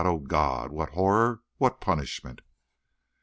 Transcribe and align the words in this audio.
O 0.03 0.17
God! 0.17 0.71
What 0.71 0.89
horror! 0.97 1.41
What 1.59 1.79
punishment!" 1.79 2.41